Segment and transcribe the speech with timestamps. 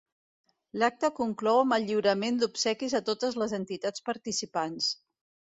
[0.83, 4.91] L'acte conclou amb el lliurament d'obsequis a totes les entitats participants.